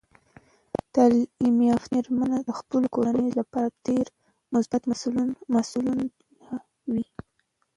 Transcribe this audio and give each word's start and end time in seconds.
تعلیم 0.93 1.55
یافته 1.69 1.91
میرمنې 1.95 2.39
د 2.43 2.49
خپلو 2.59 2.85
کورنیو 2.95 3.37
لپاره 3.39 3.75
ډیر 3.87 4.05
مثبت 4.53 4.81
مثالونه 5.55 6.03
وي. 6.93 7.05